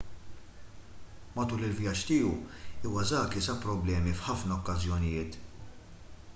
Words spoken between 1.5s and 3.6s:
il-vjaġġ tiegħu iwasaki